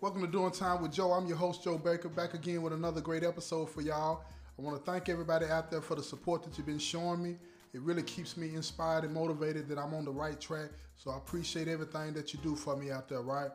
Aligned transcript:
Welcome 0.00 0.20
to 0.20 0.28
Doing 0.28 0.52
Time 0.52 0.80
with 0.80 0.92
Joe. 0.92 1.10
I'm 1.10 1.26
your 1.26 1.36
host, 1.36 1.64
Joe 1.64 1.76
Baker, 1.76 2.08
back 2.08 2.32
again 2.32 2.62
with 2.62 2.72
another 2.72 3.00
great 3.00 3.24
episode 3.24 3.68
for 3.68 3.80
y'all. 3.80 4.22
I 4.56 4.62
want 4.62 4.76
to 4.76 4.88
thank 4.88 5.08
everybody 5.08 5.46
out 5.46 5.72
there 5.72 5.80
for 5.80 5.96
the 5.96 6.04
support 6.04 6.44
that 6.44 6.56
you've 6.56 6.68
been 6.68 6.78
showing 6.78 7.20
me. 7.20 7.34
It 7.74 7.80
really 7.80 8.04
keeps 8.04 8.36
me 8.36 8.54
inspired 8.54 9.02
and 9.02 9.12
motivated 9.12 9.68
that 9.68 9.76
I'm 9.76 9.92
on 9.94 10.04
the 10.04 10.12
right 10.12 10.40
track. 10.40 10.70
So 10.94 11.10
I 11.10 11.16
appreciate 11.16 11.66
everything 11.66 12.12
that 12.12 12.32
you 12.32 12.38
do 12.44 12.54
for 12.54 12.76
me 12.76 12.92
out 12.92 13.08
there, 13.08 13.22
right? 13.22 13.50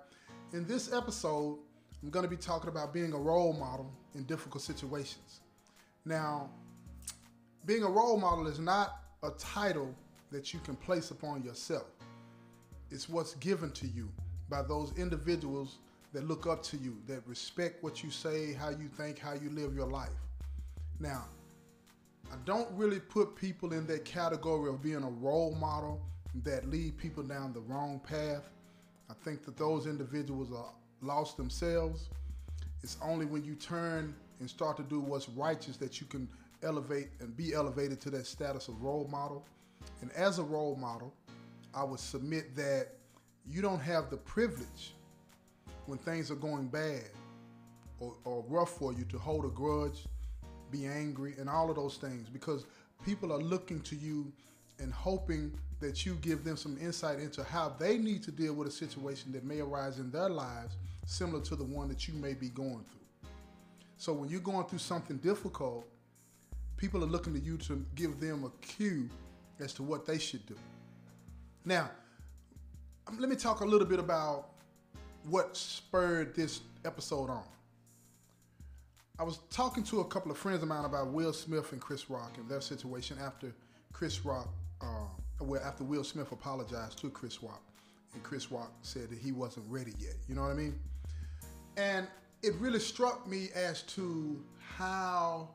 In 0.51 0.67
this 0.67 0.91
episode, 0.91 1.59
I'm 2.03 2.09
going 2.09 2.25
to 2.25 2.29
be 2.29 2.35
talking 2.35 2.69
about 2.69 2.93
being 2.93 3.13
a 3.13 3.17
role 3.17 3.53
model 3.53 3.89
in 4.13 4.25
difficult 4.25 4.63
situations. 4.63 5.39
Now, 6.03 6.49
being 7.65 7.83
a 7.83 7.89
role 7.89 8.19
model 8.19 8.47
is 8.47 8.59
not 8.59 8.97
a 9.23 9.29
title 9.39 9.95
that 10.29 10.53
you 10.53 10.59
can 10.59 10.75
place 10.75 11.09
upon 11.09 11.41
yourself. 11.41 11.87
It's 12.91 13.07
what's 13.07 13.35
given 13.35 13.71
to 13.71 13.87
you 13.87 14.11
by 14.49 14.61
those 14.61 14.91
individuals 14.97 15.77
that 16.13 16.27
look 16.27 16.45
up 16.45 16.63
to 16.63 16.77
you, 16.77 16.97
that 17.07 17.27
respect 17.27 17.83
what 17.83 18.03
you 18.03 18.11
say, 18.11 18.53
how 18.53 18.69
you 18.69 18.87
think, 18.87 19.19
how 19.19 19.33
you 19.33 19.49
live 19.49 19.75
your 19.75 19.87
life. 19.87 20.09
Now, 20.99 21.25
I 22.31 22.35
don't 22.45 22.69
really 22.71 22.99
put 22.99 23.35
people 23.35 23.73
in 23.73 23.85
that 23.87 24.05
category 24.05 24.69
of 24.69 24.81
being 24.81 25.03
a 25.03 25.09
role 25.09 25.55
model 25.55 26.01
that 26.43 26.69
lead 26.69 26.97
people 26.97 27.23
down 27.23 27.51
the 27.53 27.61
wrong 27.61 27.99
path. 27.99 28.49
I 29.09 29.13
think 29.25 29.43
that 29.45 29.57
those 29.57 29.87
individuals 29.87 30.51
are 30.51 30.73
lost 31.01 31.35
themselves. 31.35 32.09
It's 32.83 32.97
only 33.01 33.25
when 33.25 33.43
you 33.43 33.55
turn 33.55 34.15
and 34.39 34.49
start 34.49 34.77
to 34.77 34.83
do 34.83 34.99
what's 34.99 35.29
righteous 35.29 35.77
that 35.77 35.99
you 35.99 36.07
can 36.07 36.27
elevate 36.63 37.09
and 37.19 37.35
be 37.35 37.53
elevated 37.53 37.99
to 38.01 38.09
that 38.11 38.25
status 38.25 38.67
of 38.67 38.81
role 38.81 39.07
model. 39.11 39.45
And 40.01 40.11
as 40.13 40.39
a 40.39 40.43
role 40.43 40.75
model, 40.75 41.13
I 41.73 41.83
would 41.83 41.99
submit 41.99 42.55
that 42.55 42.89
you 43.45 43.61
don't 43.61 43.81
have 43.81 44.09
the 44.09 44.17
privilege 44.17 44.93
when 45.85 45.97
things 45.99 46.31
are 46.31 46.35
going 46.35 46.67
bad 46.67 47.09
or, 47.99 48.13
or 48.25 48.43
rough 48.47 48.71
for 48.77 48.93
you 48.93 49.05
to 49.05 49.17
hold 49.17 49.45
a 49.45 49.49
grudge, 49.49 50.05
be 50.71 50.85
angry, 50.85 51.35
and 51.37 51.49
all 51.49 51.69
of 51.69 51.75
those 51.75 51.97
things 51.97 52.29
because 52.29 52.65
people 53.05 53.31
are 53.31 53.39
looking 53.39 53.79
to 53.81 53.95
you 53.95 54.31
and 54.79 54.91
hoping 54.91 55.51
that 55.79 56.05
you 56.05 56.15
give 56.15 56.43
them 56.43 56.57
some 56.57 56.77
insight 56.81 57.19
into 57.19 57.43
how 57.43 57.75
they 57.77 57.97
need 57.97 58.23
to 58.23 58.31
deal 58.31 58.53
with 58.53 58.67
a 58.67 58.71
situation 58.71 59.31
that 59.31 59.43
may 59.43 59.59
arise 59.59 59.99
in 59.99 60.09
their 60.11 60.29
lives 60.29 60.75
similar 61.05 61.41
to 61.41 61.55
the 61.55 61.63
one 61.63 61.89
that 61.89 62.07
you 62.07 62.13
may 62.15 62.33
be 62.33 62.49
going 62.49 62.83
through. 62.89 63.29
So 63.97 64.13
when 64.13 64.29
you're 64.29 64.39
going 64.39 64.65
through 64.65 64.79
something 64.79 65.17
difficult, 65.17 65.85
people 66.77 67.03
are 67.03 67.07
looking 67.07 67.33
to 67.33 67.39
you 67.39 67.57
to 67.57 67.85
give 67.95 68.19
them 68.19 68.43
a 68.45 68.65
cue 68.65 69.09
as 69.59 69.73
to 69.73 69.83
what 69.83 70.05
they 70.05 70.17
should 70.17 70.45
do. 70.45 70.55
Now, 71.65 71.89
let 73.19 73.29
me 73.29 73.35
talk 73.35 73.61
a 73.61 73.65
little 73.65 73.87
bit 73.87 73.99
about 73.99 74.49
what 75.25 75.55
spurred 75.55 76.35
this 76.35 76.61
episode 76.85 77.29
on. 77.29 77.43
I 79.19 79.23
was 79.23 79.39
talking 79.49 79.83
to 79.85 80.01
a 80.01 80.05
couple 80.05 80.31
of 80.31 80.37
friends 80.37 80.63
of 80.63 80.69
mine 80.69 80.85
about 80.85 81.07
Will 81.11 81.33
Smith 81.33 81.71
and 81.71 81.79
Chris 81.79 82.09
Rock 82.09 82.33
and 82.37 82.49
their 82.49 82.61
situation 82.61 83.17
after 83.21 83.53
Chris 83.91 84.25
Rock, 84.25 84.49
uh, 84.81 85.05
well, 85.39 85.61
after 85.63 85.83
Will 85.83 86.03
Smith 86.03 86.31
apologized 86.31 86.97
to 86.99 87.09
Chris 87.09 87.43
Rock, 87.43 87.61
and 88.13 88.23
Chris 88.23 88.51
Rock 88.51 88.71
said 88.81 89.09
that 89.09 89.19
he 89.19 89.31
wasn't 89.31 89.65
ready 89.69 89.93
yet. 89.99 90.15
You 90.27 90.35
know 90.35 90.41
what 90.41 90.51
I 90.51 90.55
mean? 90.55 90.79
And 91.77 92.07
it 92.41 92.55
really 92.55 92.79
struck 92.79 93.27
me 93.27 93.49
as 93.55 93.83
to 93.83 94.43
how 94.57 95.49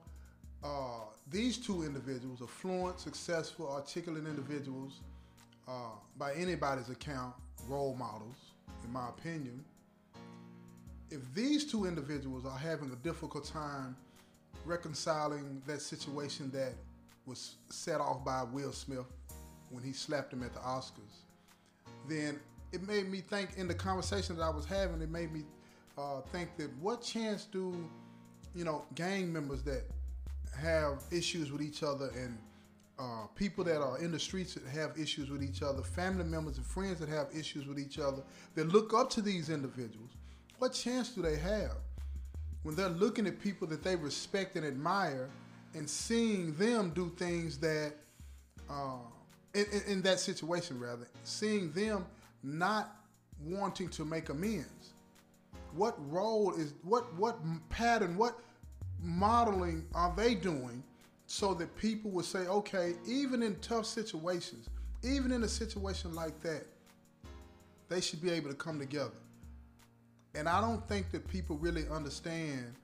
uh, 0.65 1.01
these 1.31 1.59
two 1.59 1.83
individuals, 1.83 2.41
affluent, 2.41 3.01
successful, 3.01 3.71
articulate 3.71 4.27
individuals, 4.27 5.01
uh, 5.67 5.91
by 6.17 6.33
anybody's 6.35 6.89
account, 6.89 7.35
role 7.69 7.95
models, 7.95 8.48
in 8.85 8.93
my 8.93 9.09
opinion, 9.09 9.65
if 11.11 11.21
these 11.35 11.71
two 11.71 11.87
individuals 11.87 12.45
are 12.45 12.59
having 12.59 12.91
a 12.91 12.97
difficult 12.97 13.45
time 13.45 13.97
reconciling 14.65 15.63
that 15.67 15.81
situation 15.81 16.51
that 16.51 16.75
was 17.27 17.57
set 17.71 18.01
off 18.01 18.25
by 18.25 18.43
Will 18.43 18.73
Smith 18.73 19.07
when 19.71 19.83
he 19.83 19.93
slapped 19.93 20.33
him 20.33 20.43
at 20.43 20.53
the 20.53 20.61
Oscars, 20.61 21.25
then 22.09 22.39
it 22.73 22.87
made 22.87 23.11
me 23.11 23.21
think 23.21 23.51
in 23.57 23.69
the 23.69 23.75
conversation 23.75 24.37
that 24.37 24.43
I 24.43 24.51
was 24.51 24.65
having, 24.65 25.01
it 25.01 25.11
made 25.11 25.33
me 25.33 25.43
uh, 25.97 26.21
think 26.33 26.57
that 26.57 26.71
what 26.79 27.03
chance 27.03 27.45
do, 27.45 27.75
you 28.55 28.65
know, 28.65 28.85
gang 28.95 29.33
members 29.33 29.63
that 29.63 29.85
have 30.57 31.03
issues 31.11 31.51
with 31.51 31.63
each 31.63 31.83
other 31.83 32.11
and 32.17 32.39
uh, 32.99 33.27
people 33.37 33.63
that 33.65 33.81
are 33.81 33.99
in 33.99 34.11
the 34.11 34.19
streets 34.19 34.55
that 34.55 34.67
have 34.67 34.99
issues 34.99 35.31
with 35.31 35.43
each 35.43 35.63
other, 35.63 35.83
family 35.83 36.25
members 36.25 36.57
and 36.57 36.67
friends 36.67 36.99
that 36.99 37.09
have 37.09 37.29
issues 37.35 37.67
with 37.67 37.79
each 37.79 37.99
other, 37.99 38.23
that 38.55 38.69
look 38.69 38.93
up 38.93 39.09
to 39.11 39.23
these 39.23 39.51
individuals, 39.51 40.11
what 40.59 40.73
chance 40.73 41.11
do 41.11 41.23
they 41.23 41.37
have 41.37 41.77
when 42.65 42.75
they're 42.75 42.89
looking 42.89 43.27
at 43.27 43.41
people 43.41 43.69
that 43.69 43.85
they 43.85 43.95
respect 43.95 44.57
and 44.57 44.67
admire 44.67 45.31
and 45.75 45.89
seeing 45.89 46.55
them 46.55 46.91
do 46.91 47.13
things 47.17 47.59
that, 47.59 47.93
uh, 48.69 48.97
in, 49.55 49.65
in, 49.73 49.83
in 49.93 50.03
that 50.03 50.19
situation 50.19 50.81
rather, 50.81 51.07
seeing 51.23 51.71
them 51.73 52.05
not 52.43 52.97
wanting 53.45 53.89
to 53.91 54.05
make 54.05 54.29
amends? 54.29 54.95
What 55.73 55.95
role 56.11 56.53
is, 56.55 56.75
what, 56.83 57.15
what 57.15 57.39
pattern, 57.69 58.17
what 58.17 58.41
modeling 59.01 59.87
are 59.95 60.13
they 60.17 60.35
doing 60.35 60.83
so 61.31 61.53
that 61.53 61.77
people 61.77 62.11
would 62.11 62.25
say, 62.25 62.41
okay, 62.41 62.95
even 63.07 63.43
in 63.43 63.55
tough 63.61 63.85
situations, 63.85 64.67
even 65.05 65.31
in 65.31 65.45
a 65.45 65.49
situation 65.49 66.15
like 66.15 66.41
that, 66.41 66.67
they 67.91 68.01
should 68.01 68.23
be 68.23 68.31
able 68.31 68.49
to 68.49 68.57
come 68.57 68.79
together. 68.79 69.13
And 70.35 70.49
I 70.49 70.63
don't 70.63 70.87
think 70.89 71.11
that 71.11 71.29
people 71.29 71.59
really 71.59 71.85
understand 71.91 72.75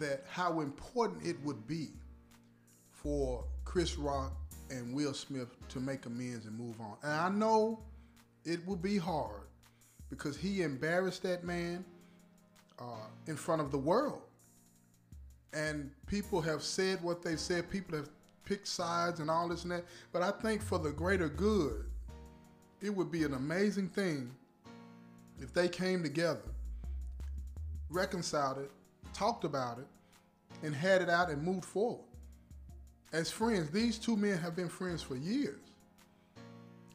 that 0.00 0.24
how 0.28 0.60
important 0.60 1.24
it 1.24 1.36
would 1.44 1.68
be 1.68 1.90
for 2.90 3.44
Chris 3.64 3.96
Rock 3.96 4.32
and 4.70 4.92
Will 4.92 5.14
Smith 5.14 5.48
to 5.68 5.78
make 5.78 6.06
amends 6.06 6.46
and 6.46 6.58
move 6.58 6.80
on. 6.80 6.96
And 7.04 7.12
I 7.12 7.28
know 7.28 7.78
it 8.44 8.66
will 8.66 8.76
be 8.76 8.98
hard 8.98 9.42
because 10.10 10.36
he 10.36 10.62
embarrassed 10.62 11.22
that 11.22 11.44
man 11.44 11.84
uh, 12.80 13.06
in 13.28 13.36
front 13.36 13.62
of 13.62 13.70
the 13.70 13.78
world 13.78 14.22
and 15.54 15.90
people 16.06 16.40
have 16.40 16.62
said 16.62 17.02
what 17.02 17.22
they 17.22 17.36
said. 17.36 17.70
People 17.70 17.96
have 17.96 18.08
picked 18.44 18.68
sides 18.68 19.20
and 19.20 19.30
all 19.30 19.48
this 19.48 19.62
and 19.62 19.72
that. 19.72 19.84
But 20.12 20.22
I 20.22 20.30
think 20.30 20.62
for 20.62 20.78
the 20.78 20.90
greater 20.90 21.28
good, 21.28 21.84
it 22.80 22.94
would 22.94 23.10
be 23.10 23.22
an 23.22 23.34
amazing 23.34 23.88
thing 23.88 24.30
if 25.40 25.52
they 25.52 25.68
came 25.68 26.02
together, 26.02 26.42
reconciled 27.88 28.58
it, 28.58 28.70
talked 29.12 29.44
about 29.44 29.78
it, 29.78 29.86
and 30.62 30.74
had 30.74 31.02
it 31.02 31.08
out 31.08 31.30
and 31.30 31.42
moved 31.42 31.64
forward. 31.64 32.04
As 33.12 33.30
friends, 33.30 33.70
these 33.70 33.98
two 33.98 34.16
men 34.16 34.38
have 34.38 34.56
been 34.56 34.68
friends 34.68 35.02
for 35.02 35.16
years. 35.16 35.60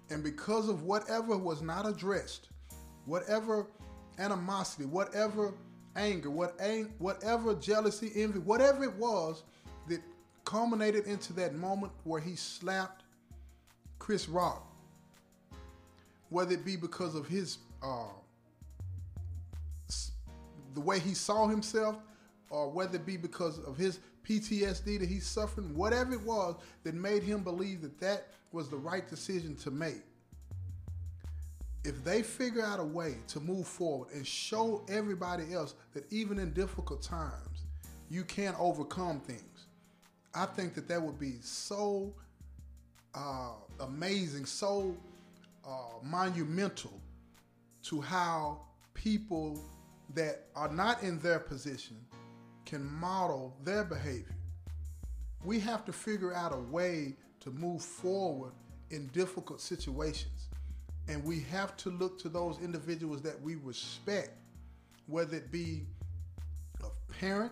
And 0.10 0.24
because 0.24 0.68
of 0.68 0.84
whatever 0.84 1.38
was 1.38 1.62
not 1.62 1.88
addressed, 1.88 2.50
whatever 3.06 3.68
animosity, 4.18 4.86
whatever 4.86 5.54
anger, 5.96 6.30
what 6.30 6.60
whatever 6.98 7.54
jealousy, 7.56 8.12
envy, 8.16 8.40
whatever 8.40 8.84
it 8.84 8.94
was 8.96 9.44
that 9.88 10.02
culminated 10.46 11.06
into 11.06 11.34
that 11.34 11.56
moment 11.56 11.92
where 12.04 12.22
he 12.22 12.36
slapped 12.36 13.04
Chris 13.98 14.30
Rock, 14.30 14.66
whether 16.30 16.54
it 16.54 16.66
be 16.66 16.76
because 16.76 17.16
of 17.16 17.28
his 17.28 17.58
uh, 17.84 18.06
the 20.74 20.82
way 20.82 21.00
he 21.00 21.14
saw 21.14 21.48
himself, 21.48 21.98
or 22.50 22.70
whether 22.70 22.96
it 22.96 23.06
be 23.06 23.18
because 23.18 23.60
of 23.60 23.78
his 23.78 24.00
PTSD 24.28 25.00
that 25.00 25.10
he's 25.10 25.26
suffering, 25.26 25.76
whatever 25.76 26.14
it 26.14 26.22
was 26.22 26.56
that 26.84 26.94
made 26.94 27.24
him 27.24 27.44
believe 27.44 27.82
that 27.82 28.00
that 28.00 28.28
was 28.52 28.70
the 28.70 28.78
right 28.78 29.08
decision 29.10 29.56
to 29.56 29.72
make 29.72 30.04
if 31.84 32.04
they 32.04 32.22
figure 32.22 32.64
out 32.64 32.80
a 32.80 32.84
way 32.84 33.16
to 33.28 33.40
move 33.40 33.68
forward 33.68 34.10
and 34.14 34.26
show 34.26 34.84
everybody 34.90 35.54
else 35.54 35.76
that 35.94 36.12
even 36.12 36.40
in 36.40 36.52
difficult 36.54 37.02
times, 37.02 37.64
you 38.10 38.24
can 38.24 38.56
overcome 38.60 39.20
things, 39.20 39.68
I 40.34 40.46
think 40.46 40.74
that 40.76 40.88
that 40.88 41.02
would 41.02 41.20
be 41.20 41.38
so 41.42 42.14
uh, 43.16 43.52
amazing, 43.80 44.46
so 44.46 44.96
uh, 45.66 46.04
monumental 46.04 47.00
to 47.84 48.02
how 48.02 48.62
people 48.94 49.60
that 50.14 50.46
are 50.56 50.70
not 50.70 51.02
in 51.04 51.20
their 51.20 51.40
position 51.40 51.98
can 52.66 52.86
model 52.86 53.56
their 53.64 53.84
behavior. 53.84 54.36
We 55.44 55.60
have 55.62 55.86
to 55.86 55.94
figure 55.94 56.34
out 56.34 56.54
a 56.54 56.60
way 56.60 57.16
to 57.40 57.52
move 57.52 57.82
forward 57.82 58.54
in 58.90 59.08
difficult 59.08 59.62
situations. 59.62 60.39
And 61.10 61.24
we 61.24 61.40
have 61.52 61.76
to 61.78 61.90
look 61.90 62.20
to 62.20 62.30
those 62.30 62.60
individuals 62.60 63.24
that 63.24 63.42
we 63.42 63.56
respect, 63.56 64.30
whether 65.08 65.38
it 65.38 65.52
be 65.52 65.82
a 66.84 67.14
parent, 67.14 67.52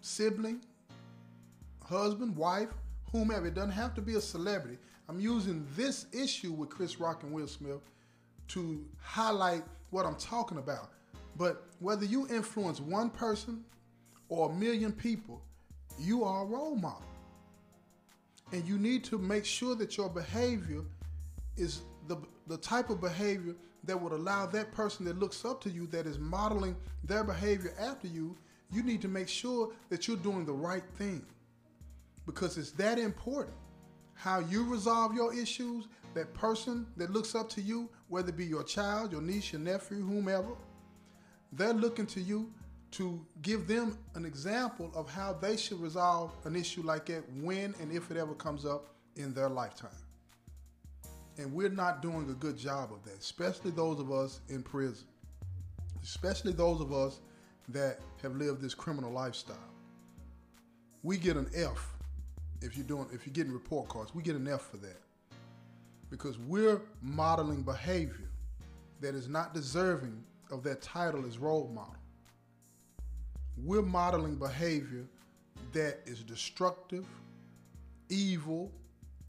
sibling, 0.00 0.60
husband, 1.84 2.36
wife, 2.36 2.68
whomever. 3.10 3.48
It 3.48 3.54
doesn't 3.54 3.72
have 3.72 3.94
to 3.96 4.00
be 4.00 4.14
a 4.14 4.20
celebrity. 4.20 4.78
I'm 5.08 5.18
using 5.18 5.66
this 5.74 6.06
issue 6.12 6.52
with 6.52 6.70
Chris 6.70 7.00
Rock 7.00 7.24
and 7.24 7.32
Will 7.32 7.48
Smith 7.48 7.80
to 8.48 8.86
highlight 9.02 9.64
what 9.90 10.06
I'm 10.06 10.14
talking 10.14 10.58
about. 10.58 10.92
But 11.36 11.64
whether 11.80 12.04
you 12.04 12.28
influence 12.28 12.80
one 12.80 13.10
person 13.10 13.64
or 14.28 14.50
a 14.50 14.52
million 14.52 14.92
people, 14.92 15.42
you 15.98 16.22
are 16.22 16.42
a 16.42 16.46
role 16.46 16.76
model. 16.76 17.02
And 18.52 18.64
you 18.64 18.78
need 18.78 19.02
to 19.04 19.18
make 19.18 19.44
sure 19.44 19.74
that 19.74 19.96
your 19.96 20.08
behavior 20.08 20.82
is 21.56 21.82
the, 22.50 22.56
type 22.56 22.90
of 22.90 23.00
behavior 23.00 23.54
that 23.84 24.00
would 24.00 24.12
allow 24.12 24.46
that 24.46 24.72
person 24.72 25.04
that 25.06 25.18
looks 25.18 25.44
up 25.44 25.60
to 25.62 25.70
you, 25.70 25.86
that 25.88 26.06
is 26.06 26.18
modeling 26.18 26.76
their 27.04 27.24
behavior 27.24 27.74
after 27.78 28.06
you, 28.06 28.36
you 28.72 28.82
need 28.82 29.00
to 29.02 29.08
make 29.08 29.28
sure 29.28 29.72
that 29.88 30.06
you're 30.06 30.16
doing 30.16 30.44
the 30.44 30.52
right 30.52 30.84
thing. 30.96 31.24
Because 32.26 32.58
it's 32.58 32.72
that 32.72 32.98
important. 32.98 33.56
How 34.14 34.40
you 34.40 34.64
resolve 34.64 35.14
your 35.14 35.34
issues, 35.34 35.88
that 36.14 36.34
person 36.34 36.86
that 36.96 37.10
looks 37.10 37.34
up 37.34 37.48
to 37.50 37.62
you, 37.62 37.88
whether 38.08 38.28
it 38.28 38.36
be 38.36 38.44
your 38.44 38.62
child, 38.62 39.12
your 39.12 39.22
niece, 39.22 39.52
your 39.52 39.60
nephew, 39.60 40.04
whomever, 40.04 40.54
they're 41.52 41.72
looking 41.72 42.06
to 42.06 42.20
you 42.20 42.52
to 42.92 43.24
give 43.42 43.66
them 43.66 43.96
an 44.14 44.24
example 44.24 44.90
of 44.94 45.08
how 45.08 45.32
they 45.32 45.56
should 45.56 45.80
resolve 45.80 46.32
an 46.44 46.56
issue 46.56 46.82
like 46.82 47.06
that 47.06 47.22
when 47.40 47.74
and 47.80 47.92
if 47.92 48.10
it 48.10 48.16
ever 48.16 48.34
comes 48.34 48.66
up 48.66 48.88
in 49.16 49.32
their 49.32 49.48
lifetime. 49.48 49.90
And 51.40 51.54
we're 51.54 51.70
not 51.70 52.02
doing 52.02 52.28
a 52.28 52.34
good 52.34 52.58
job 52.58 52.92
of 52.92 53.02
that, 53.04 53.18
especially 53.18 53.70
those 53.70 53.98
of 53.98 54.12
us 54.12 54.40
in 54.50 54.62
prison, 54.62 55.06
especially 56.02 56.52
those 56.52 56.82
of 56.82 56.92
us 56.92 57.20
that 57.70 57.98
have 58.20 58.36
lived 58.36 58.60
this 58.60 58.74
criminal 58.74 59.10
lifestyle. 59.10 59.56
We 61.02 61.16
get 61.16 61.38
an 61.38 61.48
F 61.54 61.94
if 62.60 62.76
you're 62.76 62.84
doing 62.84 63.06
if 63.10 63.26
you're 63.26 63.32
getting 63.32 63.52
report 63.52 63.88
cards. 63.88 64.14
We 64.14 64.22
get 64.22 64.36
an 64.36 64.46
F 64.48 64.68
for 64.70 64.76
that 64.78 65.00
because 66.10 66.38
we're 66.40 66.82
modeling 67.00 67.62
behavior 67.62 68.28
that 69.00 69.14
is 69.14 69.26
not 69.26 69.54
deserving 69.54 70.22
of 70.50 70.62
that 70.64 70.82
title 70.82 71.24
as 71.26 71.38
role 71.38 71.70
model. 71.74 71.94
We're 73.64 73.80
modeling 73.80 74.34
behavior 74.34 75.06
that 75.72 76.00
is 76.04 76.22
destructive, 76.22 77.06
evil, 78.10 78.70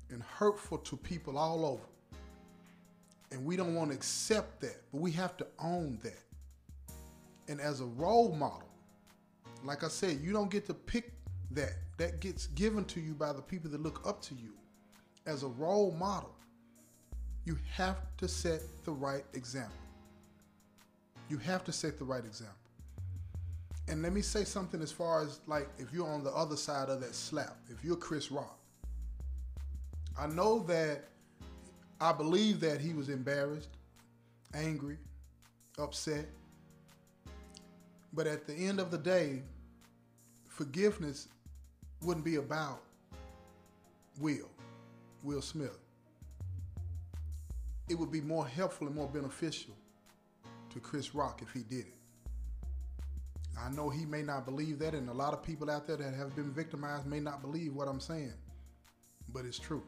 and 0.09 0.21
hurtful 0.21 0.79
to 0.79 0.97
people 0.97 1.37
all 1.37 1.65
over. 1.65 1.83
And 3.31 3.45
we 3.45 3.55
don't 3.55 3.75
want 3.75 3.91
to 3.91 3.95
accept 3.95 4.61
that, 4.61 4.81
but 4.91 5.01
we 5.01 5.11
have 5.11 5.37
to 5.37 5.47
own 5.59 5.99
that. 6.03 6.23
And 7.47 7.61
as 7.61 7.81
a 7.81 7.85
role 7.85 8.35
model, 8.35 8.67
like 9.63 9.83
I 9.83 9.87
said, 9.87 10.19
you 10.21 10.33
don't 10.33 10.51
get 10.51 10.65
to 10.67 10.73
pick 10.73 11.13
that. 11.51 11.73
That 11.97 12.19
gets 12.19 12.47
given 12.47 12.85
to 12.85 12.99
you 12.99 13.13
by 13.13 13.31
the 13.33 13.41
people 13.41 13.69
that 13.71 13.81
look 13.81 14.05
up 14.07 14.21
to 14.23 14.35
you. 14.35 14.53
As 15.25 15.43
a 15.43 15.47
role 15.47 15.91
model, 15.91 16.35
you 17.45 17.57
have 17.73 17.97
to 18.17 18.27
set 18.27 18.61
the 18.83 18.91
right 18.91 19.23
example. 19.33 19.73
You 21.29 21.37
have 21.37 21.63
to 21.65 21.71
set 21.71 21.97
the 21.97 22.05
right 22.05 22.23
example. 22.25 22.55
And 23.87 24.01
let 24.01 24.13
me 24.13 24.21
say 24.21 24.43
something 24.43 24.81
as 24.81 24.91
far 24.91 25.23
as 25.23 25.39
like 25.47 25.69
if 25.77 25.91
you're 25.93 26.07
on 26.07 26.23
the 26.23 26.31
other 26.31 26.55
side 26.55 26.89
of 26.89 27.01
that 27.01 27.15
slap, 27.15 27.57
if 27.69 27.83
you're 27.83 27.95
Chris 27.95 28.31
Rock, 28.31 28.57
I 30.17 30.27
know 30.27 30.59
that 30.63 31.09
I 32.01 32.11
believe 32.11 32.59
that 32.61 32.81
he 32.81 32.93
was 32.93 33.07
embarrassed, 33.07 33.69
angry, 34.53 34.97
upset. 35.79 36.25
But 38.11 38.27
at 38.27 38.45
the 38.45 38.53
end 38.53 38.79
of 38.79 38.91
the 38.91 38.97
day, 38.97 39.43
forgiveness 40.49 41.29
wouldn't 42.01 42.25
be 42.25 42.35
about 42.35 42.81
Will, 44.19 44.49
Will 45.23 45.41
Smith 45.41 45.77
it 47.91 47.99
would 47.99 48.11
be 48.11 48.21
more 48.21 48.47
helpful 48.47 48.87
and 48.87 48.95
more 48.95 49.09
beneficial 49.09 49.75
to 50.69 50.79
Chris 50.79 51.13
Rock 51.13 51.41
if 51.41 51.51
he 51.51 51.59
did 51.59 51.87
it. 51.87 51.97
I 53.59 53.69
know 53.69 53.89
he 53.89 54.05
may 54.05 54.21
not 54.21 54.45
believe 54.45 54.79
that, 54.79 54.93
and 54.93 55.09
a 55.09 55.13
lot 55.13 55.33
of 55.33 55.43
people 55.43 55.69
out 55.69 55.85
there 55.85 55.97
that 55.97 56.13
have 56.13 56.33
been 56.33 56.53
victimized 56.53 57.05
may 57.05 57.19
not 57.19 57.41
believe 57.41 57.75
what 57.75 57.89
I'm 57.89 57.99
saying, 57.99 58.33
but 59.33 59.43
it's 59.43 59.59
true. 59.59 59.83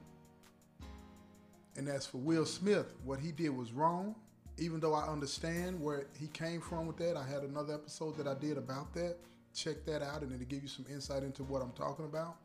And 1.75 1.87
as 1.87 2.05
for 2.05 2.17
Will 2.17 2.45
Smith, 2.45 2.93
what 3.03 3.19
he 3.19 3.31
did 3.31 3.49
was 3.49 3.71
wrong. 3.71 4.15
Even 4.57 4.79
though 4.79 4.93
I 4.93 5.07
understand 5.07 5.81
where 5.81 6.05
he 6.19 6.27
came 6.27 6.61
from 6.61 6.85
with 6.85 6.97
that, 6.97 7.17
I 7.17 7.27
had 7.27 7.41
another 7.41 7.73
episode 7.73 8.17
that 8.17 8.27
I 8.27 8.35
did 8.35 8.57
about 8.57 8.93
that. 8.93 9.17
Check 9.55 9.85
that 9.85 10.01
out, 10.03 10.21
and 10.21 10.31
it'll 10.31 10.45
give 10.45 10.61
you 10.61 10.69
some 10.69 10.85
insight 10.91 11.23
into 11.23 11.43
what 11.43 11.61
I'm 11.61 11.71
talking 11.71 12.05
about. 12.05 12.35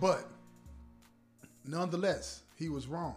But 0.00 0.26
nonetheless, 1.66 2.42
he 2.56 2.68
was 2.68 2.86
wrong 2.86 3.16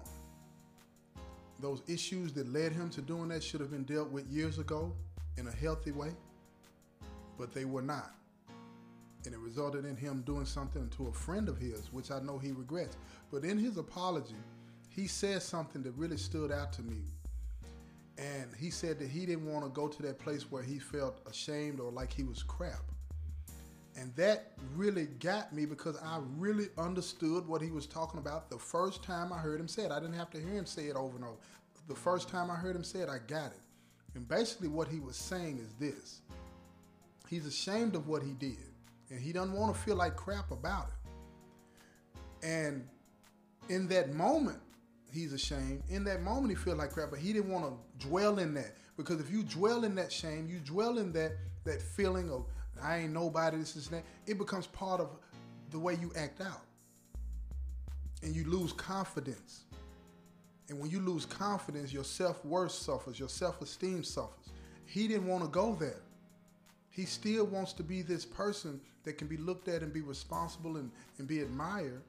those 1.62 1.81
issues 1.88 2.33
that 2.33 2.51
led 2.51 2.74
him 2.74 2.89
to 2.89 3.01
doing 3.01 3.30
that 3.30 3.44
should 3.44 3.62
have 3.62 3.71
been 3.71 3.83
dealt 3.83 4.09
with 4.09 4.27
years 4.27 4.57
ago 4.57 4.92
in 5.38 5.47
a 5.47 5.51
healthy 5.51 5.92
way, 5.92 6.12
but 7.38 7.54
they 7.54 7.65
were 7.65 7.81
not. 7.81 8.15
And 9.25 9.33
it 9.33 9.39
resulted 9.39 9.85
in 9.85 9.95
him 9.95 10.23
doing 10.25 10.45
something 10.45 10.89
to 10.97 11.07
a 11.07 11.13
friend 11.13 11.47
of 11.47 11.57
his, 11.57 11.91
which 11.94 12.12
I 12.12 12.19
know 12.19 12.38
he 12.38 12.51
regrets. 12.51 12.97
But 13.31 13.44
in 13.44 13.57
his 13.57 13.77
apology, 13.77 14.35
he 14.89 15.07
said 15.07 15.41
something 15.41 15.83
that 15.83 15.91
really 15.91 16.18
stood 16.18 16.51
out 16.51 16.73
to 16.73 16.81
me. 16.81 17.03
And 18.18 18.50
he 18.57 18.69
said 18.69 19.00
that 19.00 19.09
he 19.09 19.25
didn't 19.25 19.51
want 19.51 19.65
to 19.65 19.69
go 19.69 19.88
to 19.88 20.01
that 20.03 20.19
place 20.19 20.51
where 20.51 20.63
he 20.63 20.79
felt 20.79 21.21
ashamed 21.27 21.79
or 21.79 21.91
like 21.91 22.12
he 22.12 22.23
was 22.23 22.44
crap. 22.44 22.81
And 23.97 24.15
that 24.15 24.53
really 24.75 25.06
got 25.06 25.53
me 25.53 25.65
because 25.65 25.97
I 25.97 26.19
really 26.38 26.68
understood 26.77 27.47
what 27.47 27.62
he 27.62 27.71
was 27.71 27.85
talking 27.85 28.19
about 28.19 28.50
the 28.50 28.57
first 28.57 29.03
time 29.03 29.33
I 29.33 29.38
heard 29.38 29.59
him 29.59 29.68
say 29.68 29.83
it. 29.83 29.91
I 29.91 30.00
didn't 30.00 30.15
have 30.15 30.29
to 30.31 30.39
hear 30.39 30.53
him 30.53 30.65
say 30.65 30.83
it 30.83 30.95
over 30.95 31.18
and 31.18 31.25
over. 31.25 31.38
The 31.88 31.95
first 31.95 32.29
time 32.29 32.50
I 32.50 32.56
heard 32.56 32.75
him 32.75 32.83
say 32.83 33.00
it, 33.00 33.09
I 33.09 33.18
got 33.27 33.51
it. 33.51 33.59
And 34.15 34.27
basically, 34.27 34.68
what 34.68 34.88
he 34.88 35.00
was 35.00 35.15
saying 35.15 35.59
is 35.59 35.73
this 35.73 36.21
he's 37.27 37.45
ashamed 37.45 37.95
of 37.95 38.07
what 38.07 38.23
he 38.23 38.33
did, 38.33 38.70
and 39.12 39.19
he 39.19 39.34
doesn't 39.34 39.54
want 39.54 39.75
to 39.75 39.80
feel 39.80 39.96
like 39.96 40.16
crap 40.16 40.52
about 40.52 40.88
it. 40.88 42.46
And 42.48 42.88
in 43.69 43.88
that 43.90 44.13
moment, 44.13 44.60
he's 45.12 45.34
ashamed. 45.34 45.84
In 45.90 46.04
that 46.06 46.24
moment, 46.24 46.50
he 46.50 46.56
feels 46.56 46.78
like 46.78 46.92
crap, 46.92 47.12
but 47.12 47.19
he 47.19 47.34
didn't 47.34 47.52
want 47.52 47.66
to 47.66 48.08
dwell 48.08 48.40
in 48.40 48.54
that 48.56 48.75
because 48.98 49.19
if 49.19 49.30
you 49.30 49.44
dwell 49.44 49.84
in 49.84 49.96
that 49.96 50.12
shame, 50.12 50.48
you 50.48 50.60
dwell 50.60 50.98
in 50.98 51.12
that 51.13 51.34
that 51.66 51.81
feeling 51.81 52.31
of 52.31 52.46
I 52.81 53.00
ain't 53.00 53.13
nobody, 53.13 53.58
this 53.58 53.75
is 53.75 53.90
that. 53.90 54.04
It 54.25 54.40
becomes 54.40 54.66
part 54.66 55.00
of 55.00 55.10
the 55.69 55.78
way 55.78 55.96
you 55.96 56.12
act 56.16 56.42
out. 56.42 56.62
And 58.24 58.36
you 58.36 58.46
lose 58.46 58.74
confidence. 58.74 59.66
And 60.69 60.80
when 60.80 60.90
you 60.90 61.00
lose 61.00 61.25
confidence, 61.25 61.92
your 61.92 62.04
self 62.04 62.44
worth 62.46 62.72
suffers, 62.72 63.19
your 63.19 63.30
self 63.30 63.62
esteem 63.62 64.04
suffers. 64.04 64.50
He 64.86 65.07
didn't 65.07 65.28
want 65.28 65.44
to 65.44 65.50
go 65.50 65.75
there. 65.75 66.02
He 66.90 67.06
still 67.06 67.45
wants 67.45 67.74
to 67.74 67.83
be 67.83 68.02
this 68.02 68.26
person 68.26 68.81
that 69.04 69.18
can 69.18 69.28
be 69.28 69.38
looked 69.38 69.68
at 69.68 69.81
and 69.81 69.92
be 69.92 70.02
responsible 70.02 70.78
and, 70.78 70.92
and 71.18 71.28
be 71.28 71.40
admired. 71.40 72.02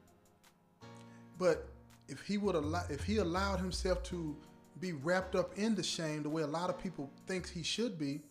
But 1.37 1.67
if 2.07 2.21
he 2.21 2.37
would 2.37 2.55
allow, 2.55 2.83
if 2.89 3.03
he 3.03 3.17
allowed 3.17 3.59
himself 3.59 4.03
to 4.03 4.35
be 4.79 4.93
wrapped 4.93 5.35
up 5.35 5.57
in 5.57 5.75
the 5.75 5.83
shame 5.83 6.23
the 6.23 6.29
way 6.29 6.43
a 6.43 6.47
lot 6.47 6.69
of 6.69 6.81
people 6.81 7.09
think 7.27 7.49
he 7.49 7.63
should 7.63 7.97
be, 7.97 8.21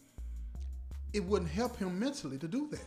it 1.12 1.25
wouldn't 1.25 1.50
help 1.50 1.76
him 1.76 1.99
mentally 1.99 2.38
to 2.38 2.49
do 2.49 2.69
that. 2.69 2.85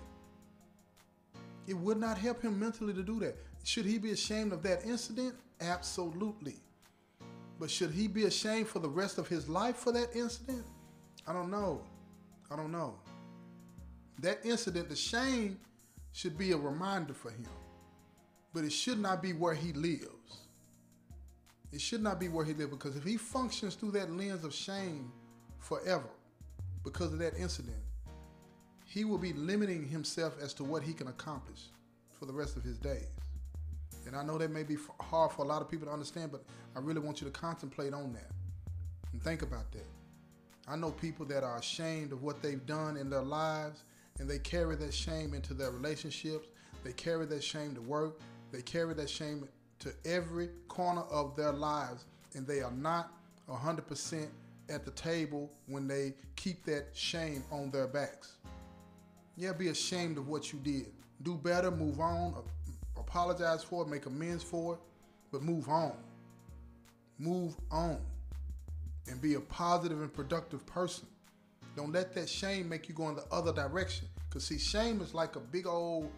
It 1.67 1.73
would 1.73 1.97
not 1.97 2.17
help 2.17 2.41
him 2.41 2.59
mentally 2.59 2.93
to 2.93 3.03
do 3.03 3.19
that. 3.19 3.35
Should 3.63 3.85
he 3.85 3.97
be 3.97 4.11
ashamed 4.11 4.53
of 4.53 4.61
that 4.63 4.85
incident? 4.85 5.35
Absolutely. 5.61 6.55
But 7.59 7.71
should 7.71 7.91
he 7.91 8.07
be 8.07 8.25
ashamed 8.25 8.67
for 8.67 8.79
the 8.79 8.89
rest 8.89 9.17
of 9.17 9.27
his 9.27 9.49
life 9.49 9.77
for 9.77 9.91
that 9.91 10.15
incident? 10.15 10.65
I 11.27 11.33
don't 11.33 11.49
know. 11.49 11.81
I 12.51 12.55
don't 12.55 12.71
know. 12.71 12.95
That 14.19 14.39
incident, 14.45 14.89
the 14.89 14.95
shame 14.95 15.59
should 16.13 16.37
be 16.37 16.51
a 16.51 16.57
reminder 16.57 17.13
for 17.13 17.29
him. 17.29 17.47
But 18.53 18.63
it 18.63 18.71
should 18.71 18.99
not 18.99 19.21
be 19.21 19.33
where 19.33 19.53
he 19.53 19.73
lives. 19.73 20.45
It 21.71 21.81
should 21.81 22.01
not 22.01 22.19
be 22.19 22.29
where 22.29 22.45
he 22.45 22.53
lives 22.53 22.71
because 22.71 22.95
if 22.95 23.03
he 23.03 23.17
functions 23.17 23.75
through 23.75 23.91
that 23.91 24.09
lens 24.09 24.45
of 24.45 24.53
shame 24.53 25.11
forever 25.59 26.09
because 26.83 27.11
of 27.11 27.19
that 27.19 27.35
incident, 27.37 27.75
he 28.85 29.03
will 29.03 29.17
be 29.17 29.33
limiting 29.33 29.85
himself 29.85 30.37
as 30.41 30.53
to 30.53 30.63
what 30.63 30.83
he 30.83 30.93
can 30.93 31.07
accomplish 31.07 31.69
for 32.17 32.25
the 32.25 32.31
rest 32.31 32.55
of 32.55 32.63
his 32.63 32.77
days. 32.77 33.07
And 34.07 34.15
I 34.15 34.23
know 34.23 34.37
that 34.37 34.51
may 34.51 34.63
be 34.63 34.77
hard 35.01 35.31
for 35.31 35.43
a 35.43 35.47
lot 35.47 35.61
of 35.61 35.69
people 35.69 35.87
to 35.87 35.91
understand, 35.91 36.31
but 36.31 36.45
I 36.75 36.79
really 36.79 37.01
want 37.01 37.19
you 37.19 37.27
to 37.27 37.31
contemplate 37.31 37.93
on 37.93 38.13
that 38.13 38.31
and 39.11 39.21
think 39.21 39.41
about 39.41 39.69
that. 39.73 39.87
I 40.67 40.77
know 40.77 40.91
people 40.91 41.25
that 41.25 41.43
are 41.43 41.57
ashamed 41.57 42.11
of 42.11 42.23
what 42.23 42.41
they've 42.41 42.65
done 42.65 42.95
in 42.95 43.09
their 43.09 43.21
lives, 43.21 43.83
and 44.19 44.29
they 44.29 44.39
carry 44.39 44.75
that 44.77 44.93
shame 44.93 45.33
into 45.33 45.53
their 45.53 45.71
relationships. 45.71 46.47
They 46.83 46.93
carry 46.93 47.25
that 47.25 47.43
shame 47.43 47.73
to 47.75 47.81
work. 47.81 48.19
They 48.51 48.61
carry 48.61 48.93
that 48.93 49.09
shame 49.09 49.47
to 49.79 49.93
every 50.05 50.49
corner 50.67 51.01
of 51.11 51.35
their 51.35 51.51
lives, 51.51 52.05
and 52.33 52.47
they 52.47 52.61
are 52.61 52.71
not 52.71 53.11
100% 53.49 54.27
at 54.69 54.85
the 54.85 54.91
table 54.91 55.51
when 55.67 55.87
they 55.87 56.13
keep 56.35 56.65
that 56.65 56.87
shame 56.93 57.43
on 57.51 57.69
their 57.71 57.87
backs. 57.87 58.37
Yeah, 59.37 59.51
be 59.51 59.67
ashamed 59.67 60.17
of 60.17 60.27
what 60.27 60.53
you 60.53 60.59
did. 60.59 60.87
Do 61.23 61.35
better, 61.35 61.71
move 61.71 61.99
on, 61.99 62.35
apologize 62.97 63.63
for 63.63 63.83
it, 63.83 63.89
make 63.89 64.05
amends 64.05 64.43
for 64.43 64.75
it, 64.75 64.79
but 65.31 65.41
move 65.41 65.67
on. 65.69 65.93
Move 67.19 67.55
on 67.71 67.97
and 69.07 69.21
be 69.21 69.35
a 69.35 69.39
positive 69.39 70.01
and 70.01 70.13
productive 70.13 70.65
person 70.65 71.07
Don't 71.75 71.91
let 71.91 72.13
that 72.15 72.29
shame 72.29 72.69
make 72.69 72.87
you 72.87 72.95
go 72.95 73.09
in 73.09 73.15
the 73.15 73.25
other 73.31 73.51
direction. 73.51 74.07
Cause 74.29 74.45
see, 74.45 74.59
shame 74.59 75.01
is 75.01 75.13
like 75.13 75.35
a 75.35 75.39
big 75.39 75.67
old, 75.67 76.09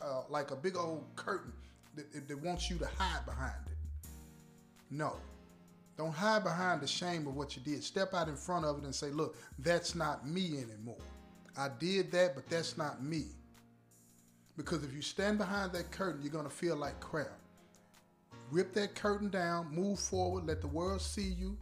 uh, 0.00 0.22
like 0.28 0.50
a 0.50 0.56
big 0.56 0.76
old 0.76 1.04
curtain 1.16 1.52
that, 1.94 2.28
that 2.28 2.42
wants 2.42 2.70
you 2.70 2.78
to 2.78 2.86
hide 2.98 3.24
behind 3.26 3.66
it. 3.66 4.08
No, 4.90 5.16
don't 5.96 6.12
hide 6.12 6.42
behind 6.42 6.80
the 6.80 6.86
shame 6.86 7.26
of 7.26 7.36
what 7.36 7.56
you 7.56 7.62
did. 7.62 7.84
Step 7.84 8.14
out 8.14 8.28
in 8.28 8.36
front 8.36 8.64
of 8.64 8.78
it 8.78 8.84
and 8.84 8.94
say, 8.94 9.10
look, 9.10 9.36
that's 9.58 9.94
not 9.94 10.26
me 10.26 10.58
anymore. 10.58 10.96
I 11.56 11.68
did 11.78 12.10
that, 12.12 12.34
but 12.34 12.48
that's 12.48 12.78
not 12.78 13.02
me. 13.02 13.26
Because 14.56 14.84
if 14.84 14.92
you 14.92 15.02
stand 15.02 15.38
behind 15.38 15.72
that 15.72 15.90
curtain, 15.90 16.22
you're 16.22 16.32
going 16.32 16.44
to 16.44 16.50
feel 16.50 16.76
like 16.76 16.98
crap. 17.00 17.38
Rip 18.50 18.72
that 18.74 18.94
curtain 18.94 19.30
down, 19.30 19.74
move 19.74 19.98
forward, 19.98 20.46
let 20.46 20.60
the 20.60 20.66
world 20.66 21.00
see 21.00 21.28
you 21.38 21.56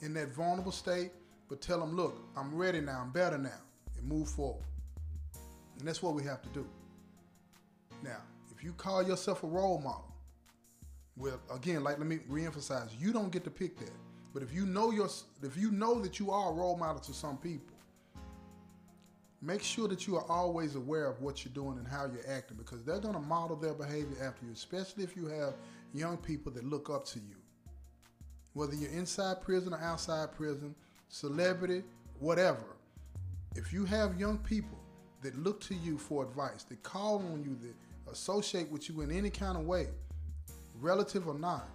in 0.00 0.14
that 0.14 0.28
vulnerable 0.34 0.72
state, 0.72 1.12
but 1.50 1.60
tell 1.60 1.80
them, 1.80 1.96
look, 1.96 2.16
I'm 2.36 2.54
ready 2.54 2.80
now, 2.80 3.00
I'm 3.02 3.10
better 3.10 3.36
now, 3.36 3.50
and 3.98 4.08
move 4.08 4.28
forward. 4.28 4.64
And 5.78 5.86
that's 5.86 6.00
what 6.00 6.14
we 6.14 6.22
have 6.22 6.40
to 6.42 6.48
do. 6.50 6.64
Now, 8.04 8.18
if 8.54 8.62
you 8.62 8.72
call 8.72 9.02
yourself 9.02 9.42
a 9.42 9.48
role 9.48 9.78
model, 9.78 10.14
well, 11.16 11.40
again, 11.52 11.82
like 11.82 11.98
let 11.98 12.06
me 12.06 12.20
reemphasize, 12.30 12.88
you 12.98 13.12
don't 13.12 13.32
get 13.32 13.42
to 13.44 13.50
pick 13.50 13.76
that. 13.80 13.90
But 14.32 14.44
if 14.44 14.54
you 14.54 14.64
know 14.64 14.92
your, 14.92 15.08
if 15.42 15.56
you 15.56 15.72
know 15.72 16.00
that 16.00 16.20
you 16.20 16.30
are 16.30 16.50
a 16.50 16.54
role 16.54 16.76
model 16.76 17.00
to 17.02 17.12
some 17.12 17.36
people, 17.36 17.76
make 19.42 19.62
sure 19.62 19.88
that 19.88 20.06
you 20.06 20.16
are 20.16 20.30
always 20.30 20.76
aware 20.76 21.06
of 21.06 21.20
what 21.20 21.44
you're 21.44 21.52
doing 21.52 21.78
and 21.78 21.88
how 21.88 22.04
you're 22.06 22.32
acting 22.32 22.58
because 22.58 22.84
they're 22.84 23.00
going 23.00 23.14
to 23.14 23.20
model 23.20 23.56
their 23.56 23.74
behavior 23.74 24.16
after 24.22 24.46
you, 24.46 24.52
especially 24.52 25.02
if 25.02 25.16
you 25.16 25.26
have 25.26 25.54
young 25.94 26.16
people 26.16 26.52
that 26.52 26.64
look 26.64 26.88
up 26.90 27.04
to 27.06 27.18
you. 27.18 27.34
Whether 28.52 28.76
you're 28.76 28.90
inside 28.90 29.40
prison 29.40 29.72
or 29.72 29.80
outside 29.80 30.30
prison, 30.32 30.76
celebrity, 31.10 31.82
whatever. 32.18 32.76
If 33.56 33.72
you 33.72 33.84
have 33.84 34.18
young 34.18 34.38
people 34.38 34.78
that 35.22 35.36
look 35.36 35.60
to 35.62 35.74
you 35.74 35.98
for 35.98 36.24
advice, 36.24 36.64
that 36.64 36.82
call 36.82 37.18
on 37.18 37.42
you, 37.44 37.58
that 37.62 37.74
associate 38.10 38.70
with 38.70 38.88
you 38.88 39.02
in 39.02 39.10
any 39.10 39.28
kind 39.28 39.58
of 39.58 39.64
way, 39.66 39.88
relative 40.80 41.28
or 41.28 41.34
not, 41.34 41.68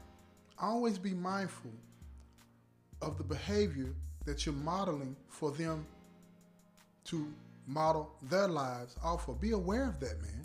always 0.57 0.97
be 0.97 1.13
mindful 1.13 1.71
of 3.01 3.17
the 3.17 3.23
behavior 3.23 3.93
that 4.25 4.45
you're 4.45 4.55
modeling 4.55 5.15
for 5.27 5.51
them 5.51 5.85
to 7.03 7.31
model 7.67 8.09
their 8.23 8.47
lives 8.47 8.95
off 9.03 9.27
of. 9.27 9.39
Be 9.39 9.51
aware 9.51 9.87
of 9.87 9.99
that, 9.99 10.19
man. 10.21 10.41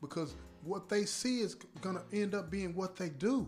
Because 0.00 0.34
what 0.64 0.88
they 0.88 1.04
see 1.04 1.40
is 1.40 1.54
going 1.80 1.96
to 1.96 2.02
end 2.12 2.34
up 2.34 2.50
being 2.50 2.74
what 2.74 2.96
they 2.96 3.08
do. 3.08 3.46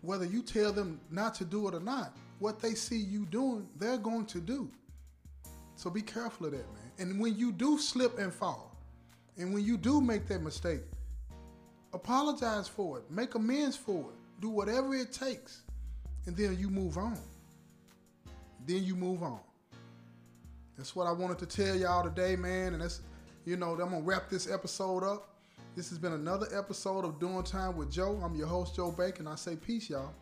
Whether 0.00 0.24
you 0.24 0.42
tell 0.42 0.72
them 0.72 1.00
not 1.10 1.34
to 1.36 1.44
do 1.44 1.68
it 1.68 1.74
or 1.74 1.80
not, 1.80 2.16
what 2.44 2.60
they 2.60 2.74
see 2.74 2.98
you 2.98 3.24
doing, 3.24 3.66
they're 3.78 3.96
going 3.96 4.26
to 4.26 4.38
do. 4.38 4.70
So 5.76 5.88
be 5.88 6.02
careful 6.02 6.44
of 6.44 6.52
that, 6.52 6.70
man. 6.74 6.92
And 6.98 7.18
when 7.18 7.38
you 7.38 7.50
do 7.50 7.78
slip 7.78 8.18
and 8.18 8.30
fall, 8.30 8.76
and 9.38 9.54
when 9.54 9.64
you 9.64 9.78
do 9.78 9.98
make 10.02 10.26
that 10.26 10.42
mistake, 10.42 10.82
apologize 11.94 12.68
for 12.68 12.98
it, 12.98 13.10
make 13.10 13.34
amends 13.34 13.76
for 13.76 13.98
it, 13.98 14.42
do 14.42 14.50
whatever 14.50 14.94
it 14.94 15.10
takes, 15.10 15.62
and 16.26 16.36
then 16.36 16.58
you 16.58 16.68
move 16.68 16.98
on. 16.98 17.18
Then 18.66 18.84
you 18.84 18.94
move 18.94 19.22
on. 19.22 19.40
That's 20.76 20.94
what 20.94 21.06
I 21.06 21.12
wanted 21.12 21.38
to 21.38 21.46
tell 21.46 21.74
y'all 21.74 22.04
today, 22.04 22.36
man. 22.36 22.74
And 22.74 22.82
that's, 22.82 23.00
you 23.46 23.56
know, 23.56 23.70
I'm 23.70 23.78
gonna 23.78 24.02
wrap 24.02 24.28
this 24.28 24.52
episode 24.52 25.02
up. 25.02 25.30
This 25.76 25.88
has 25.88 25.98
been 25.98 26.12
another 26.12 26.46
episode 26.54 27.06
of 27.06 27.18
Doing 27.18 27.42
Time 27.42 27.74
with 27.74 27.90
Joe. 27.90 28.20
I'm 28.22 28.34
your 28.34 28.48
host, 28.48 28.76
Joe 28.76 28.90
Bacon. 28.90 29.26
I 29.26 29.36
say 29.36 29.56
peace, 29.56 29.88
y'all. 29.88 30.12